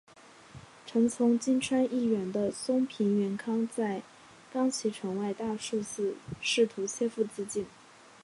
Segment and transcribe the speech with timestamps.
[0.87, 4.01] 臣从今川义元的松平元康在
[4.51, 7.67] 冈崎城外大树寺试图切腹自尽。